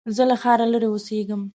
زه 0.15 0.23
له 0.29 0.35
ښاره 0.41 0.65
لرې 0.73 0.87
اوسېږم. 0.89 1.41